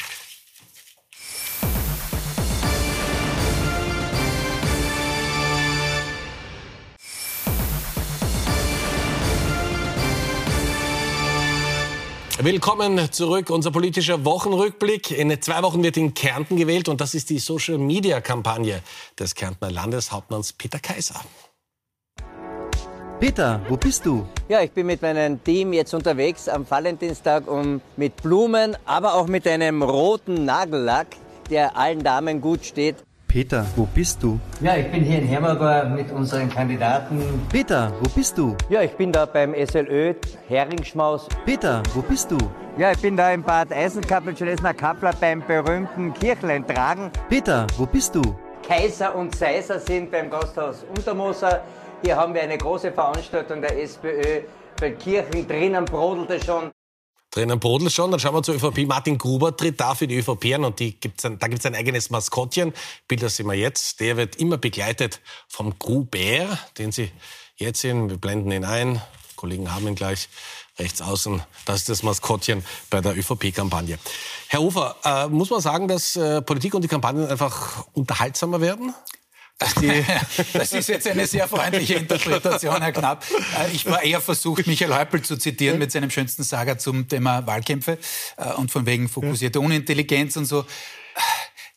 [12.40, 15.10] Willkommen zurück, unser politischer Wochenrückblick.
[15.10, 18.84] In zwei Wochen wird in Kärnten gewählt und das ist die Social-Media-Kampagne
[19.18, 21.20] des Kärntner Landeshauptmanns Peter Kaiser.
[23.20, 24.28] Peter, wo bist du?
[24.50, 29.26] Ja, ich bin mit meinem Team jetzt unterwegs am Valentinstag und mit Blumen, aber auch
[29.26, 31.08] mit einem roten Nagellack,
[31.50, 32.98] der allen Damen gut steht.
[33.28, 34.40] Peter, wo bist du?
[34.62, 37.22] Ja, ich bin hier in Hermagor mit unseren Kandidaten.
[37.52, 38.56] Peter, wo bist du?
[38.70, 40.16] Ja, ich bin da beim SLÖ
[40.48, 41.28] Heringsschmaus.
[41.46, 42.38] Peter, wo bist du?
[42.78, 47.12] Ja, ich bin da im Bad Eisenkappel, Schlesner Kappler beim berühmten Kirchlein tragen.
[47.30, 48.22] Peter, wo bist du?
[48.66, 51.62] Kaiser und Seiser sind beim Gasthaus Untermoser.
[52.04, 54.42] Hier haben wir eine große Veranstaltung der SPÖ.
[54.80, 56.72] Bei Kirchen drinnen brodelt es schon.
[57.38, 58.10] Drinnen brodelt schon.
[58.10, 58.88] Dann schauen wir zur ÖVP.
[58.88, 61.76] Martin Gruber tritt da für die ÖVP an und gibt's ein, da gibt es ein
[61.76, 62.74] eigenes Maskottchen.
[63.08, 64.00] Bilder sehen wir jetzt.
[64.00, 67.12] Der wird immer begleitet vom Gruber, den Sie
[67.56, 68.10] jetzt sehen.
[68.10, 69.02] Wir blenden ihn ein.
[69.32, 70.30] Die Kollegen haben ihn gleich
[70.80, 71.44] rechts außen.
[71.66, 74.00] Das ist das Maskottchen bei der ÖVP-Kampagne.
[74.48, 78.96] Herr Hofer, äh, muss man sagen, dass äh, Politik und die Kampagnen einfach unterhaltsamer werden?
[80.54, 83.26] Das ist jetzt eine sehr freundliche Interpretation, Herr Knapp.
[83.58, 87.48] Äh, ich war eher versucht, Michael Häupl zu zitieren mit seinem schönsten Saga zum Thema
[87.48, 87.98] Wahlkämpfe
[88.38, 90.66] äh, und von wegen fokussierte Unintelligenz und so.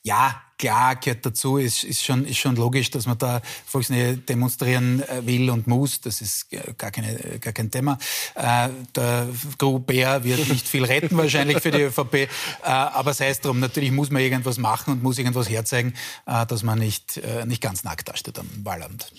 [0.03, 5.03] Ja, klar gehört dazu, ist, ist, schon, ist schon logisch, dass man da Volksnähe demonstrieren
[5.03, 6.01] äh, will und muss.
[6.01, 7.99] Das ist gar, keine, gar kein Thema.
[8.35, 12.29] Äh, der Gruber wird nicht viel retten wahrscheinlich für die ÖVP, äh,
[12.63, 13.61] aber sei es drum.
[13.61, 15.95] Natürlich muss man irgendwas machen und muss irgendwas herzeigen,
[16.27, 19.13] äh, dass man nicht, äh, nicht ganz nackt dasteht am Wahlabend.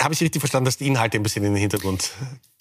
[0.00, 2.10] Habe ich richtig verstanden, dass die Inhalte ein bisschen in den Hintergrund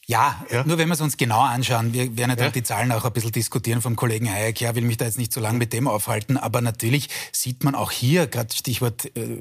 [0.07, 2.91] ja, ja, nur wenn wir es uns genau anschauen, wir werden ja dann die Zahlen
[2.91, 5.57] auch ein bisschen diskutieren vom Kollegen Hayek her, will mich da jetzt nicht so lange
[5.57, 9.39] mit dem aufhalten, aber natürlich sieht man auch hier, gerade Stichwort äh,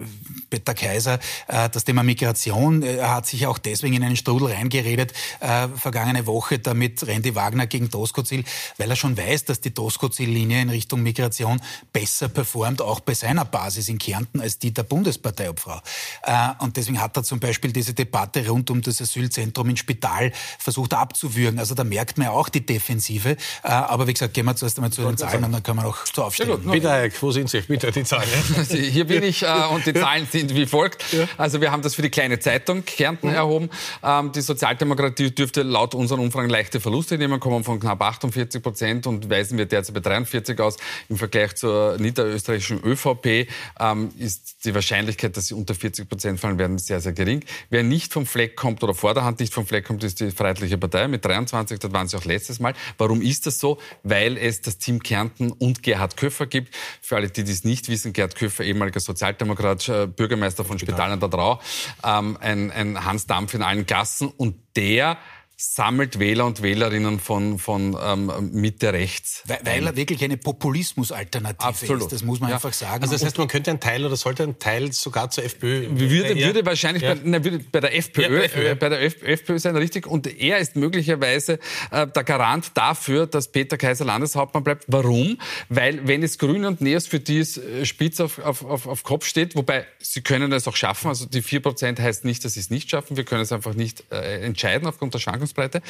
[0.48, 5.12] Peter Kaiser, äh, das Thema Migration, äh, hat sich auch deswegen in einen Strudel reingeredet,
[5.40, 8.44] äh, vergangene Woche damit Randy Wagner gegen Doskozil,
[8.78, 11.60] weil er schon weiß, dass die Doskozil-Linie in Richtung Migration
[11.92, 15.82] besser performt, auch bei seiner Basis in Kärnten, als die der Bundesparteiobfrau.
[16.22, 20.32] Äh, und deswegen hat er zum Beispiel diese Debatte rund um das Asylzentrum in Spital
[20.58, 21.58] versucht abzuwürgen.
[21.58, 23.30] Also da merkt man ja auch die Defensive.
[23.30, 25.84] Äh, aber wie gesagt, gehen wir zuerst einmal zu den Zahlen und dann können wir
[25.84, 26.60] noch zur Aufstellung.
[26.62, 27.60] Bitte, Herr, wo sind Sie?
[27.60, 28.28] Bitte die Zahlen.
[28.68, 31.04] Hier bin ich äh, und die Zahlen sind wie folgt.
[31.36, 33.34] Also wir haben das für die kleine Zeitung Kärnten mhm.
[33.34, 33.70] erhoben.
[34.02, 39.06] Ähm, die Sozialdemokratie dürfte laut unseren Umfragen leichte Verluste nehmen, kommen von knapp 48 Prozent
[39.06, 40.76] und weisen wir derzeit bei 43 aus.
[41.08, 43.48] Im Vergleich zur niederösterreichischen ÖVP
[43.80, 47.44] ähm, ist die Wahrscheinlichkeit, dass sie unter 40 Prozent fallen werden, sehr, sehr gering.
[47.70, 50.30] Wer nicht vom Fleck kommt oder vor der Hand nicht vom Fleck kommt, ist die
[50.44, 52.74] Freiheitliche Partei mit 23, das waren sie auch letztes Mal.
[52.98, 53.78] Warum ist das so?
[54.02, 56.74] Weil es das Team Kärnten und Gerhard Köffer gibt.
[57.00, 61.20] Für alle, die dies nicht wissen, Gerhard Köffer, ehemaliger Sozialdemokrat, äh, Bürgermeister von Spital an
[61.20, 61.62] der Drau,
[62.04, 65.16] ähm, ein, ein Hans Dampf in allen Gassen und der
[65.56, 69.44] sammelt Wähler und Wählerinnen von, von ähm, Mitte rechts.
[69.46, 72.02] Weil, weil er wirklich eine Populismusalternative Absolut.
[72.02, 72.56] ist, das muss man ja.
[72.56, 73.02] einfach sagen.
[73.02, 75.86] Also das heißt, man könnte einen Teil oder sollte einen Teil sogar zur FPÖ...
[75.90, 77.14] Würde, würde wahrscheinlich ja.
[77.14, 78.68] bei, na, würde bei der FPÖ, ja, FPÖ.
[78.70, 80.08] Äh, bei der FPÖ sein, richtig.
[80.08, 81.60] Und er ist möglicherweise
[81.92, 84.84] äh, der Garant dafür, dass Peter Kaiser Landeshauptmann bleibt.
[84.88, 85.38] Warum?
[85.68, 89.04] Weil wenn es Grüne und Neos für die es äh, spitz auf, auf, auf, auf
[89.04, 92.60] Kopf steht, wobei sie können es auch schaffen, also die 4% heißt nicht, dass sie
[92.60, 95.82] es nicht schaffen, wir können es einfach nicht äh, entscheiden aufgrund der Schwankungen Schwankungsbreite.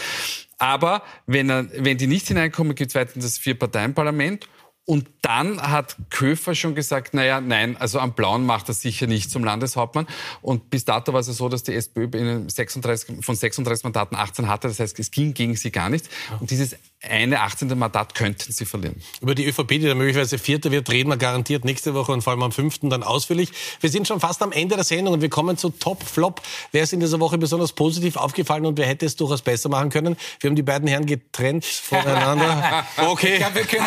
[0.58, 4.48] Aber wenn, er, wenn die nicht hineinkommen, gibt es weiterhin das Vier-Parteien-Parlament.
[4.86, 9.30] Und dann hat Köfer schon gesagt, naja, nein, also am Blauen macht er sicher nicht
[9.30, 10.06] zum Landeshauptmann.
[10.42, 12.06] Und bis dato war es so, dass die SPÖ
[12.46, 14.68] 36, von 36 Mandaten 18 hatte.
[14.68, 16.10] Das heißt, es ging gegen sie gar nicht.
[16.38, 16.76] Und dieses
[17.08, 17.76] eine 18.
[17.78, 18.96] Mandat könnten sie verlieren.
[19.20, 22.32] Über die ÖVP, die dann möglicherweise Vierter wird, reden wir garantiert nächste Woche und vor
[22.32, 22.80] allem am 5.
[22.82, 23.50] dann ausführlich.
[23.80, 26.40] Wir sind schon fast am Ende der Sendung und wir kommen zu Top, Flop.
[26.72, 29.90] Wer ist in dieser Woche besonders positiv aufgefallen und wer hätte es durchaus besser machen
[29.90, 30.16] können?
[30.40, 32.84] Wir haben die beiden Herren getrennt voneinander.
[32.96, 33.34] Okay.
[33.34, 33.86] Ich glaube, wir können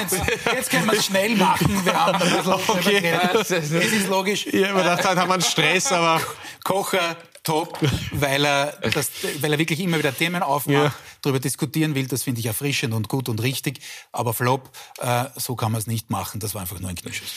[0.56, 1.82] jetzt können wir es schnell machen.
[1.84, 3.14] Wir haben ein bisschen okay.
[3.32, 4.46] Es ist logisch.
[4.48, 6.22] Ja, man dachte, halt haben wir einen Stress, aber...
[6.64, 7.16] Kocher,
[7.48, 7.80] top,
[8.12, 10.94] weil er, das, weil er wirklich immer wieder Themen aufmacht, ja.
[11.22, 13.80] darüber diskutieren will, das finde ich erfrischend und gut und richtig.
[14.12, 14.70] Aber Flop,
[15.00, 16.42] äh, so kann man es nicht machen.
[16.42, 17.32] Das war einfach nur ein Knieschuss.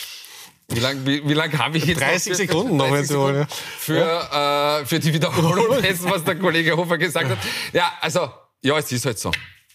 [0.68, 2.36] Wie lange wie, wie lang habe ich jetzt 30 noch?
[2.36, 3.46] Für, Sekunden noch, wenn Sie wollen.
[3.78, 7.38] Für, äh, für die Wiederholung dessen, was der Kollege Hofer gesagt hat.
[7.72, 8.30] Ja, also,
[8.62, 9.30] ja, es ist halt so.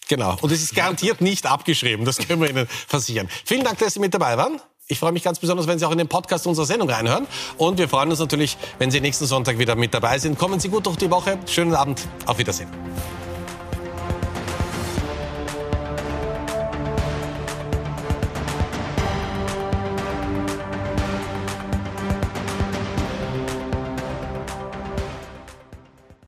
[0.07, 0.37] Genau.
[0.41, 2.05] Und es ist garantiert nicht abgeschrieben.
[2.05, 3.27] Das können wir Ihnen versichern.
[3.45, 4.61] Vielen Dank, dass Sie mit dabei waren.
[4.87, 7.25] Ich freue mich ganz besonders, wenn Sie auch in den Podcast unserer Sendung reinhören.
[7.57, 10.37] Und wir freuen uns natürlich, wenn Sie nächsten Sonntag wieder mit dabei sind.
[10.37, 11.39] Kommen Sie gut durch die Woche.
[11.47, 12.07] Schönen Abend.
[12.27, 12.69] Auf Wiedersehen.